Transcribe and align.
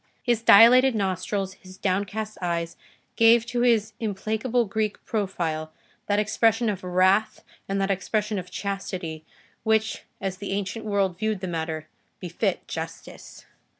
His 0.23 0.41
dilated 0.41 0.95
nostrils, 0.95 1.53
his 1.61 1.77
downcast 1.77 2.39
eyes, 2.41 2.75
gave 3.17 3.45
to 3.45 3.61
his 3.61 3.93
implacable 3.99 4.65
Greek 4.65 4.97
profile 5.05 5.71
that 6.07 6.17
expression 6.17 6.69
of 6.71 6.83
wrath 6.83 7.43
and 7.69 7.79
that 7.79 7.91
expression 7.91 8.39
of 8.39 8.49
Chastity 8.49 9.23
which, 9.61 10.01
as 10.19 10.37
the 10.37 10.53
ancient 10.53 10.85
world 10.85 11.19
viewed 11.19 11.39
the 11.39 11.47
matter, 11.47 11.87
befit 12.19 12.67
Justice. 12.67 13.45